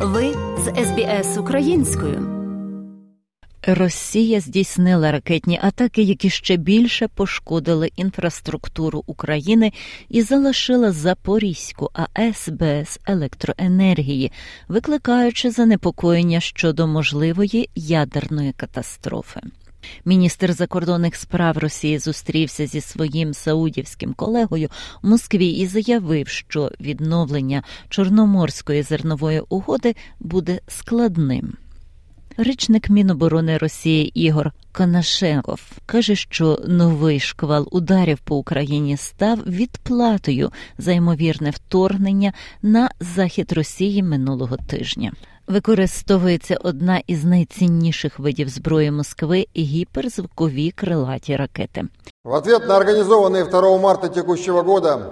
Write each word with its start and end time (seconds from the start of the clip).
Ви 0.00 0.32
з 0.58 0.84
СБС 0.84 1.38
українською. 1.38 2.28
Росія 3.66 4.40
здійснила 4.40 5.12
ракетні 5.12 5.60
атаки, 5.62 6.02
які 6.02 6.30
ще 6.30 6.56
більше 6.56 7.08
пошкодили 7.08 7.90
інфраструктуру 7.96 9.02
України 9.06 9.72
і 10.08 10.22
залишила 10.22 10.92
Запорізьку 10.92 11.90
АЕС 11.92 12.48
без 12.48 13.00
електроенергії, 13.06 14.32
викликаючи 14.68 15.50
занепокоєння 15.50 16.40
щодо 16.40 16.86
можливої 16.86 17.70
ядерної 17.74 18.52
катастрофи. 18.52 19.40
Міністр 20.04 20.52
закордонних 20.52 21.16
справ 21.16 21.58
Росії 21.58 21.98
зустрівся 21.98 22.66
зі 22.66 22.80
своїм 22.80 23.34
саудівським 23.34 24.14
колегою 24.14 24.68
в 25.02 25.08
Москві 25.08 25.46
і 25.46 25.66
заявив, 25.66 26.28
що 26.28 26.72
відновлення 26.80 27.62
Чорноморської 27.88 28.82
зернової 28.82 29.42
угоди 29.48 29.94
буде 30.20 30.60
складним. 30.68 31.56
Речник 32.40 32.90
Міноборони 32.90 33.58
Росії 33.58 34.20
Ігор 34.26 34.52
Конашенков 34.72 35.60
каже, 35.86 36.16
що 36.16 36.62
новий 36.68 37.20
шквал 37.20 37.68
ударів 37.72 38.18
по 38.18 38.36
Україні 38.36 38.96
став 38.96 39.38
відплатою 39.46 40.52
за 40.78 40.92
ймовірне 40.92 41.50
вторгнення 41.50 42.32
на 42.62 42.90
захід 43.00 43.52
Росії 43.52 44.02
минулого 44.02 44.56
тижня. 44.56 45.12
Використовується 45.48 46.56
одна 46.64 47.02
із 47.06 47.24
найцінніших 47.24 48.18
видів 48.18 48.48
зброї 48.48 48.90
Москви 48.90 49.46
гіперзвукові 49.56 50.70
крилаті 50.70 51.36
ракети. 51.36 51.84
В 52.24 52.32
ответ 52.32 52.68
на 52.68 52.76
організований 52.76 53.44
2 53.44 53.78
марта 53.78 54.08
текущого 54.08 54.62
года 54.62 55.10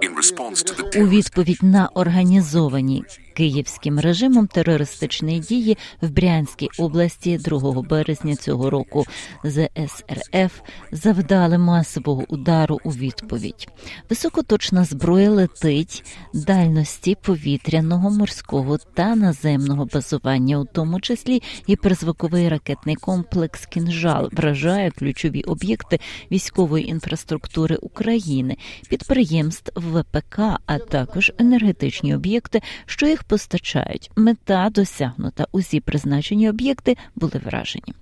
у 0.97 1.07
відповідь 1.07 1.63
на 1.63 1.89
організовані 1.93 3.03
київським 3.37 3.99
режимом 3.99 4.47
терористичні 4.47 5.39
дії 5.39 5.77
в 6.01 6.09
Брянській 6.09 6.69
області 6.79 7.37
2 7.37 7.81
березня 7.81 8.35
цього 8.35 8.69
року 8.69 9.05
ЗСРФ 9.43 10.59
завдали 10.91 11.57
масового 11.57 12.23
удару 12.27 12.79
у 12.83 12.89
відповідь. 12.89 13.67
Високоточна 14.09 14.83
зброя 14.83 15.29
летить 15.29 16.03
дальності 16.33 17.17
повітряного, 17.21 18.09
морського 18.09 18.77
та 18.77 19.15
наземного 19.15 19.85
базування, 19.85 20.59
у 20.59 20.65
тому 20.65 20.99
числі 20.99 21.41
гіперзвуковий 21.69 22.49
ракетний 22.49 22.95
комплекс 22.95 23.65
«Кінжал» 23.65 24.29
вражає 24.31 24.91
ключові 24.91 25.41
об'єкти 25.41 25.99
військової 26.31 26.89
інфраструктури 26.89 27.75
України, 27.75 28.57
підприємств 28.89 29.71
ВПК, 29.75 30.39
а 30.65 30.77
також 30.79 31.31
енергетичні 31.37 32.15
об'єкти, 32.15 32.61
що 32.85 33.07
їх 33.07 33.26
постачають. 33.27 34.11
Мета 34.15 34.69
досягнута. 34.69 35.45
Усі 35.51 35.79
призначені 35.79 36.49
об'єкти 36.49 36.97
були 37.15 37.41
вражені. 37.45 37.93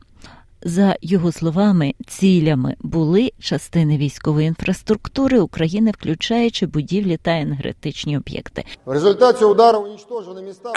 За 0.67 0.95
його 1.01 1.31
словами, 1.31 1.93
цілями 2.07 2.75
були 2.79 3.31
частини 3.39 3.97
військової 3.97 4.47
інфраструктури 4.47 5.39
України, 5.39 5.91
включаючи 5.91 6.65
будівлі 6.65 7.17
та 7.17 7.31
енергетичні 7.31 8.17
об'єкти. 8.17 8.65
В 8.85 8.91
результаті 8.91 9.45
удару 9.45 9.79
уничтожені 9.79 10.41
міста 10.41 10.71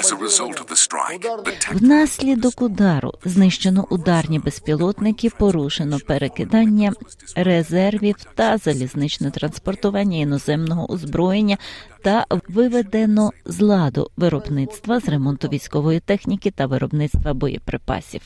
Внаслідок 1.72 2.62
удару 2.62 3.12
знищено 3.25 3.86
ударні 3.91 4.39
безпілотники, 4.39 5.31
порушено 5.39 5.98
перекидання 6.06 6.92
резервів 7.36 8.16
та 8.34 8.56
залізничне 8.56 9.31
транспортування 9.31 10.19
іноземного 10.19 10.92
озброєння 10.92 11.59
та 12.03 12.27
виведено 12.48 13.31
з 13.44 13.61
ладу 13.61 14.11
виробництва 14.16 15.00
з 15.00 15.09
ремонту 15.09 15.48
військової 15.48 16.00
техніки 16.00 16.50
та 16.50 16.66
виробництва 16.66 17.34
боєприпасів. 17.34 18.22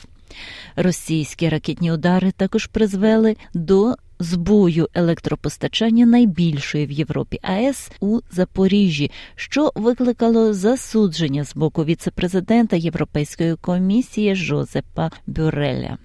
Російські 0.75 1.49
ракетні 1.49 1.91
удари 1.91 2.31
також 2.31 2.65
призвели 2.65 3.35
до 3.53 3.95
збою 4.19 4.89
електропостачання 4.93 6.05
найбільшої 6.05 6.85
в 6.85 6.91
Європі 6.91 7.39
АЕС 7.41 7.91
у 7.99 8.19
Запоріжжі, 8.31 9.11
що 9.35 9.71
викликало 9.75 10.53
засудження 10.53 11.43
з 11.43 11.55
боку 11.55 11.85
віцепрезидента 11.85 12.75
Європейської 12.75 13.55
комісії 13.55 14.35
Жозепа 14.35 15.11
Бюреля. 15.27 15.97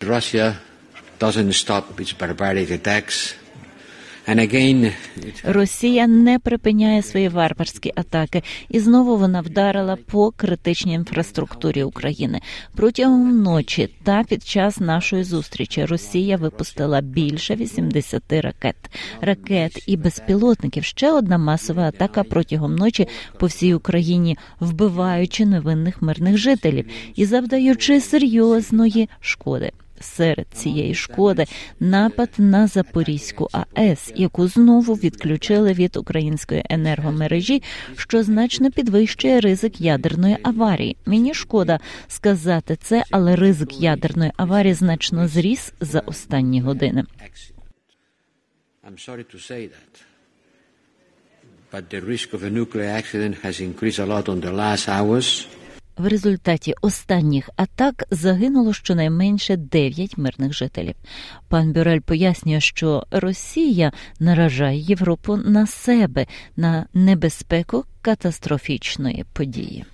Russia 0.00 0.54
doesn't 1.20 1.52
stop 1.52 1.82
its 1.98 2.14
barbaric 2.18 2.70
attacks 2.70 3.34
Росія 5.44 6.06
не 6.06 6.38
припиняє 6.38 7.02
свої 7.02 7.28
варварські 7.28 7.92
атаки, 7.96 8.42
і 8.68 8.80
знову 8.80 9.16
вона 9.16 9.40
вдарила 9.40 9.96
по 9.96 10.30
критичній 10.30 10.94
інфраструктурі 10.94 11.82
України 11.82 12.40
протягом 12.76 13.42
ночі. 13.42 13.88
Та 14.04 14.24
під 14.24 14.44
час 14.44 14.80
нашої 14.80 15.24
зустрічі 15.24 15.84
Росія 15.84 16.36
випустила 16.36 17.00
більше 17.00 17.54
80 17.54 18.22
ракет, 18.30 18.76
ракет 19.20 19.84
і 19.86 19.96
безпілотників. 19.96 20.84
Ще 20.84 21.12
одна 21.12 21.38
масова 21.38 21.82
атака 21.82 22.22
протягом 22.22 22.76
ночі 22.76 23.08
по 23.38 23.46
всій 23.46 23.74
Україні, 23.74 24.38
вбиваючи 24.60 25.46
невинних 25.46 26.02
мирних 26.02 26.36
жителів 26.36 26.86
і 27.14 27.24
завдаючи 27.24 28.00
серйозної 28.00 29.08
шкоди 29.20 29.72
серед 30.04 30.46
цієї 30.52 30.94
шкоди 30.94 31.44
напад 31.80 32.30
на 32.38 32.66
Запорізьку 32.66 33.48
АЕС, 33.52 34.12
яку 34.16 34.48
знову 34.48 34.94
відключили 34.94 35.72
від 35.72 35.96
української 35.96 36.64
енергомережі, 36.70 37.62
що 37.96 38.22
значно 38.22 38.70
підвищує 38.70 39.40
ризик 39.40 39.80
ядерної 39.80 40.36
аварії. 40.42 40.96
Мені 41.06 41.34
шкода 41.34 41.80
сказати 42.08 42.76
це, 42.82 43.04
але 43.10 43.36
ризик 43.36 43.80
ядерної 43.80 44.32
аварії 44.36 44.74
значно 44.74 45.28
зріс 45.28 45.72
за 45.80 46.00
останні 46.00 46.60
години. 46.60 47.04
But 51.72 51.90
the 51.90 52.02
risk 52.12 52.28
of 52.36 52.40
a 52.44 52.50
nuclear 52.50 52.90
accident 53.00 53.34
has 53.46 53.56
increased 53.68 53.98
a 53.98 54.06
lot 54.06 54.28
on 54.28 54.38
the 54.40 54.52
last 54.62 54.84
hours. 54.88 55.28
В 55.96 56.06
результаті 56.06 56.74
останніх 56.82 57.50
атак 57.56 58.04
загинуло 58.10 58.72
щонайменше 58.72 59.56
9 59.56 60.18
мирних 60.18 60.52
жителів. 60.52 60.94
Пан 61.48 61.72
Бюрель 61.72 62.00
пояснює, 62.00 62.60
що 62.60 63.06
Росія 63.10 63.92
наражає 64.20 64.78
Європу 64.78 65.36
на 65.36 65.66
себе 65.66 66.26
на 66.56 66.86
небезпеку 66.94 67.84
катастрофічної 68.02 69.24
події. 69.32 69.84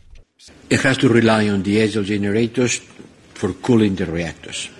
It 0.70 0.86
has 0.86 1.04
to 1.04 1.08
rely 1.08 1.42
on 1.54 1.62
diesel 1.62 2.04
generators 2.04 2.82
for 3.40 3.50
cooling 3.62 3.94
the 3.96 4.06
reactors. 4.06 4.70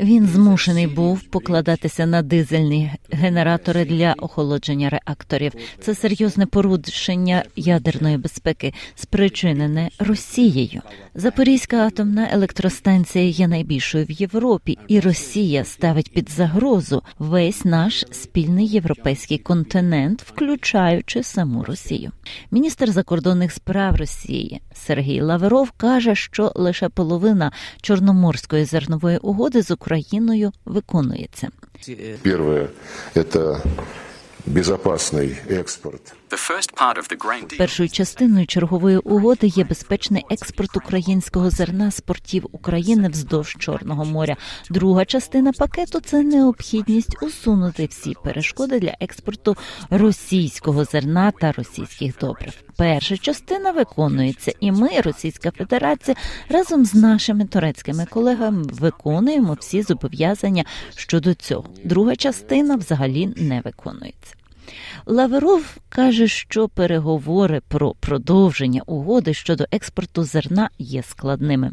Він 0.00 0.26
змушений 0.26 0.86
був 0.86 1.22
покладатися 1.22 2.06
на 2.06 2.22
дизельні 2.22 2.92
генератори 3.10 3.84
для 3.84 4.14
охолодження 4.18 4.90
реакторів. 4.90 5.52
Це 5.80 5.94
серйозне 5.94 6.46
порушення 6.46 7.42
ядерної 7.56 8.16
безпеки, 8.16 8.74
спричинене 8.94 9.90
Росією. 9.98 10.82
Запорізька 11.14 11.76
атомна 11.76 12.28
електростанція 12.32 13.24
є 13.24 13.48
найбільшою 13.48 14.04
в 14.04 14.10
Європі, 14.10 14.78
і 14.88 15.00
Росія 15.00 15.64
ставить 15.64 16.12
під 16.12 16.30
загрозу 16.30 17.02
весь 17.18 17.64
наш 17.64 18.04
спільний 18.10 18.66
європейський 18.66 19.38
континент, 19.38 20.22
включаючи 20.22 21.22
саму 21.22 21.64
Росію. 21.64 22.12
Міністр 22.50 22.90
закордонних 22.90 23.52
справ 23.52 23.96
Росії 23.96 24.60
Сергій 24.72 25.20
Лаверов 25.20 25.70
каже, 25.70 26.14
що 26.14 26.52
лише 26.54 26.88
половина 26.88 27.52
чорноморської 27.82 28.64
зернової 28.64 29.18
угоди 29.18 29.62
з 29.62 29.70
Україною 29.84 30.52
виконується. 30.64 31.48
Перше– 32.22 32.68
це 33.32 33.60
безпечний 34.46 35.36
експорт. 35.50 36.14
Першою 37.58 37.88
частиною 37.88 38.46
чергової 38.46 38.98
угоди 38.98 39.46
є 39.46 39.64
безпечний 39.64 40.24
експорт 40.30 40.76
українського 40.76 41.50
зерна 41.50 41.90
з 41.90 42.00
портів 42.00 42.46
України 42.52 43.08
вздовж 43.08 43.56
Чорного 43.58 44.04
моря. 44.04 44.36
Друга 44.70 45.04
частина 45.04 45.52
пакету 45.52 46.00
це 46.00 46.22
необхідність 46.22 47.22
усунути 47.22 47.86
всі 47.86 48.14
перешкоди 48.24 48.80
для 48.80 48.94
експорту 49.00 49.56
російського 49.90 50.84
зерна 50.84 51.30
та 51.30 51.52
російських 51.52 52.18
добрив. 52.18 52.52
Перша 52.76 53.16
частина 53.16 53.70
виконується, 53.70 54.52
і 54.60 54.72
ми, 54.72 55.00
Російська 55.00 55.50
Федерація, 55.50 56.16
разом 56.48 56.84
з 56.84 56.94
нашими 56.94 57.44
турецькими 57.44 58.06
колегами 58.10 58.62
виконуємо 58.72 59.56
всі 59.60 59.82
зобов'язання 59.82 60.64
щодо 60.96 61.34
цього. 61.34 61.64
Друга 61.84 62.16
частина 62.16 62.76
взагалі 62.76 63.26
не 63.36 63.60
виконується. 63.60 64.34
Лаверов 65.06 65.76
каже, 65.88 66.28
що 66.28 66.68
переговори 66.68 67.60
про 67.68 67.94
продовження 67.94 68.82
угоди 68.86 69.34
щодо 69.34 69.64
експорту 69.70 70.24
зерна 70.24 70.70
є 70.78 71.02
складними. 71.02 71.72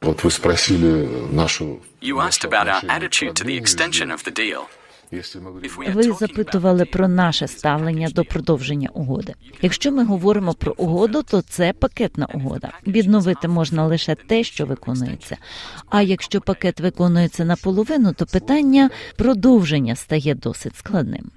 От 0.00 0.24
ви 0.24 0.30
спросили 0.30 1.08
нашу 1.32 1.78
You 2.02 2.16
asked 2.16 2.44
about 2.50 2.68
our 2.68 2.84
attitude 2.84 3.32
to 3.32 3.44
the 3.44 3.60
extension 3.62 4.12
of 4.12 4.24
the 4.24 4.38
deal. 4.38 4.60
Ви 5.94 6.12
запитували 6.12 6.84
про 6.84 7.08
наше 7.08 7.48
ставлення 7.48 8.08
до 8.08 8.24
продовження 8.24 8.88
угоди. 8.94 9.34
Якщо 9.62 9.92
ми 9.92 10.04
говоримо 10.04 10.54
про 10.54 10.74
угоду, 10.76 11.22
то 11.22 11.42
це 11.42 11.72
пакетна 11.72 12.26
угода. 12.34 12.72
Відновити 12.86 13.48
можна 13.48 13.86
лише 13.86 14.14
те, 14.14 14.44
що 14.44 14.66
виконується. 14.66 15.36
А 15.88 16.02
якщо 16.02 16.40
пакет 16.40 16.80
виконується 16.80 17.44
наполовину, 17.44 18.12
то 18.12 18.26
питання 18.26 18.90
продовження 19.16 19.96
стає 19.96 20.34
досить 20.34 20.76
складним. 20.76 21.30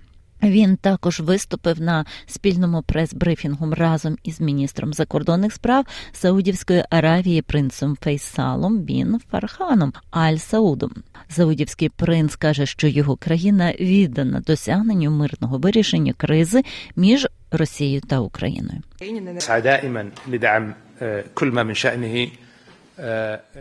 Він 0.43 0.77
також 0.77 1.19
виступив 1.19 1.81
на 1.81 2.05
спільному 2.25 2.81
прес-брифінгу 2.81 3.75
разом 3.75 4.17
із 4.23 4.41
міністром 4.41 4.93
закордонних 4.93 5.53
справ 5.53 5.85
Саудівської 6.11 6.83
Аравії 6.89 7.41
принцем 7.41 7.97
Фейсалом 8.01 8.77
Бін 8.77 9.19
Фарханом 9.31 9.93
Аль 10.11 10.35
Саудом. 10.35 10.91
Саудівський 11.29 11.89
принц 11.89 12.35
каже, 12.35 12.65
що 12.65 12.87
його 12.87 13.15
країна 13.15 13.73
віддана 13.79 14.39
досягненню 14.39 15.11
мирного 15.11 15.57
вирішення 15.57 16.13
кризи 16.13 16.63
між 16.95 17.27
Росією 17.51 18.01
та 18.01 18.19
Україною. 18.19 18.81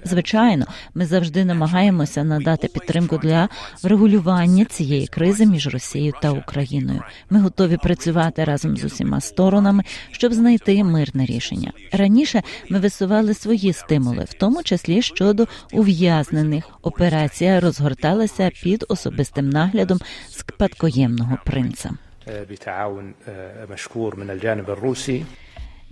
Звичайно, 0.05 0.67
ми 0.95 1.07
завжди 1.07 1.45
намагаємося 1.45 2.25
надати 2.25 2.69
підтримку 2.69 3.19
для 3.19 3.49
врегулювання 3.83 4.65
цієї 4.65 5.07
кризи 5.07 5.47
між 5.47 5.69
Росією 5.69 6.13
та 6.23 6.31
Україною. 6.31 7.03
Ми 7.31 7.41
готові 7.41 7.77
працювати 7.77 8.45
разом 8.45 8.77
з 8.77 8.85
усіма 8.85 9.21
сторонами, 9.21 9.85
щоб 10.11 10.33
знайти 10.33 10.85
мирне 10.85 11.27
рішення. 11.27 11.73
Раніше 11.93 12.43
ми 12.71 12.79
висували 12.79 13.35
свої 13.35 13.73
стимули, 13.73 14.25
в 14.25 14.35
тому 14.35 14.63
числі 14.63 15.03
щодо 15.03 15.47
ув'язнених. 15.73 16.65
Операція 16.83 17.61
розгорталася 17.61 18.51
під 18.63 18.85
особистим 18.89 19.51
наглядом 19.51 19.99
спадкоємного 20.31 21.39
принца. 21.45 21.91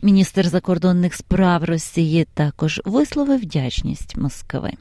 Міністр 0.02 0.49
закордонних 0.49 1.14
справ 1.14 1.64
Росії 1.64 2.26
також 2.35 2.81
висловив 2.85 3.41
вдячність 3.41 4.17
Москви. 4.17 4.73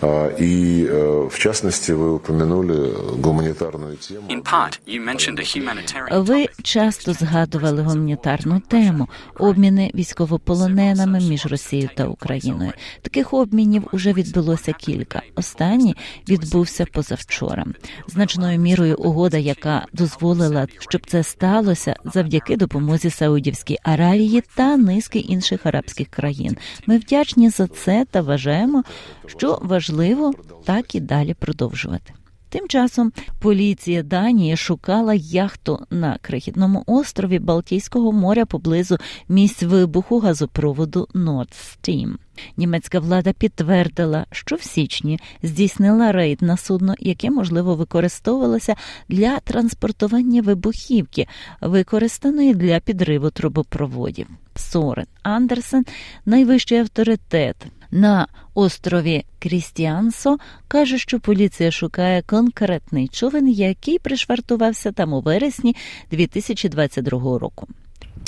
А, 0.00 0.30
И, 0.38 0.84
в 1.30 1.38
частности, 1.38 1.92
вы 1.92 2.14
упомянули 2.14 2.92
гуманитарную 3.18 3.96
тему. 3.96 4.28
In 4.28 4.42
part, 4.42 4.80
you 4.86 5.00
mentioned 5.00 5.38
a 5.38 5.42
humanitarian 5.42 6.24
Ви 6.24 6.46
часто 6.62 7.12
згадували 7.12 7.82
гуманітарну 7.82 8.60
тему 8.68 9.08
обміни 9.38 9.90
військовополоненими 9.94 11.20
між 11.20 11.46
Росією 11.46 11.88
та 11.96 12.06
Україною. 12.06 12.72
Таких 13.02 13.34
обмінів 13.34 13.88
уже 13.92 14.12
відбулося 14.12 14.72
кілька. 14.72 15.22
Останній 15.36 15.96
відбувся 16.28 16.86
позавчора. 16.86 17.64
Значною 18.08 18.58
мірою 18.58 18.96
угода, 18.98 19.36
яка 19.36 19.86
дозволила, 19.92 20.66
щоб 20.78 21.06
це 21.06 21.22
сталося, 21.22 21.96
завдяки 22.04 22.56
допомозі 22.56 23.10
Саудівській 23.10 23.78
Аравії 23.82 24.42
та 24.54 24.76
низки 24.76 25.18
інших 25.18 25.66
арабських 25.66 26.08
країн. 26.08 26.56
Ми 26.86 26.98
вдячні 26.98 27.50
за 27.50 27.66
це 27.66 28.06
та 28.10 28.20
вважаємо, 28.20 28.84
що 29.26 29.53
важливо 29.62 30.32
так 30.64 30.94
і 30.94 31.00
далі 31.00 31.34
продовжувати. 31.34 32.12
Тим 32.54 32.68
часом 32.68 33.12
поліція 33.38 34.02
Данії 34.02 34.56
шукала 34.56 35.14
яхту 35.14 35.86
на 35.90 36.18
крихітному 36.22 36.84
острові 36.86 37.38
Балтійського 37.38 38.12
моря 38.12 38.46
поблизу 38.46 38.98
місць 39.28 39.62
вибуху 39.62 40.18
газопроводу 40.18 41.08
Nord 41.14 41.52
Stream. 41.52 42.14
Німецька 42.56 43.00
влада 43.00 43.32
підтвердила, 43.32 44.26
що 44.30 44.56
в 44.56 44.62
січні 44.62 45.20
здійснила 45.42 46.12
рейд 46.12 46.42
на 46.42 46.56
судно, 46.56 46.94
яке 46.98 47.30
можливо 47.30 47.74
використовувалося 47.74 48.74
для 49.08 49.40
транспортування 49.40 50.42
вибухівки, 50.42 51.26
використаної 51.60 52.54
для 52.54 52.80
підриву 52.80 53.30
трубопроводів. 53.30 54.26
Сорен 54.56 55.06
Андерсен, 55.22 55.84
найвищий 56.26 56.78
авторитет 56.78 57.56
на 57.94 58.26
острові 58.54 59.24
Крістіансо, 59.38 60.36
каже, 60.68 60.98
що 60.98 61.20
поліція 61.20 61.70
шукає 61.70 62.22
конкретний 62.22 63.08
човен, 63.08 63.48
який 63.48 63.98
пришвартувався 63.98 64.92
там 64.92 65.12
у 65.12 65.20
вересні 65.20 65.76
2022 66.10 67.38
року. 67.38 67.68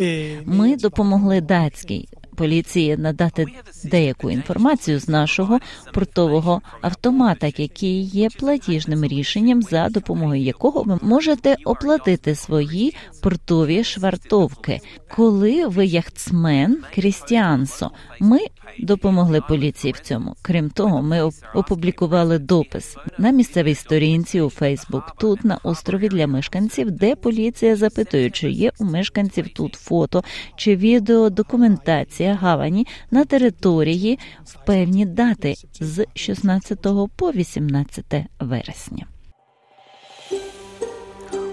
øh, 0.00 0.42
Ми 0.46 0.76
допомогли 0.76 1.40
датській 1.40 2.08
поліції 2.38 2.96
надати 2.96 3.46
деяку 3.84 4.30
інформацію 4.30 4.98
з 5.00 5.08
нашого 5.08 5.58
портового 5.94 6.60
автомата, 6.80 7.46
який 7.56 8.02
є 8.02 8.28
платіжним 8.38 9.04
рішенням, 9.04 9.62
за 9.62 9.88
допомогою 9.88 10.42
якого 10.42 10.82
ви 10.82 10.98
можете 11.02 11.56
оплатити 11.64 12.34
свої 12.34 12.94
портові 13.22 13.84
швартовки. 13.84 14.80
Коли 15.16 15.66
ви 15.66 15.86
яхтсмен 15.86 16.82
Крістіансо, 16.94 17.90
ми 18.20 18.38
допомогли 18.78 19.40
поліції 19.40 19.92
в 19.92 20.00
цьому. 20.00 20.34
Крім 20.42 20.70
того, 20.70 21.02
ми 21.02 21.30
опублікували 21.54 22.38
допис 22.38 22.96
на 23.18 23.30
місцевій 23.30 23.74
сторінці 23.74 24.40
у 24.40 24.50
Фейсбук 24.50 25.14
тут 25.18 25.44
на 25.44 25.58
острові 25.62 26.08
для 26.08 26.26
мешканців, 26.26 26.90
де 26.90 27.14
поліція 27.14 27.76
запитує, 27.76 28.30
чи 28.30 28.50
є 28.50 28.72
у 28.78 28.84
мешканців 28.84 29.48
тут 29.48 29.74
фото 29.74 30.24
чи 30.56 30.76
відео 30.76 31.30
документація 31.30 32.27
гавані 32.32 32.86
на 33.10 33.24
території 33.24 34.18
в 34.44 34.64
певні 34.66 35.06
дати 35.06 35.54
з 35.80 36.06
16 36.14 36.86
по 37.16 37.32
18 37.32 38.04
вересня. 38.40 39.06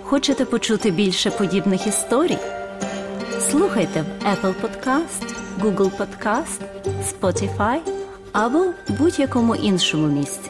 Хочете 0.04 0.46
почути 0.46 0.92
більше 0.92 1.32
подібних 1.32 1.88
історій? 1.88 2.38
Слухайте 3.40 4.02
в 4.02 4.26
Apple 4.26 4.54
Podcast, 4.62 5.36
Google 5.62 5.92
Podcast, 5.98 6.62
Spotify 7.12 7.80
або 8.32 8.66
будь-якому 8.90 9.56
іншому 9.56 10.08
місці. 10.08 10.50